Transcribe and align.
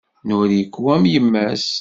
Noriko 0.27 0.81
am 0.95 1.03
yemma-s. 1.13 1.67